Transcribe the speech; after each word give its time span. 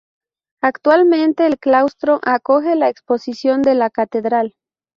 Actualmente 0.63 1.45
el 1.45 1.59
claustro 1.59 2.19
acoge 2.23 2.75
la 2.75 2.89
exposición 2.89 3.61
de 3.61 3.75
la 3.75 3.91
Catedral. 3.91 4.55